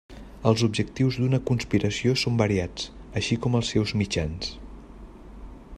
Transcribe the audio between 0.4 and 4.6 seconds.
Els objectius d'una conspiració són variats, així com els seus mitjans.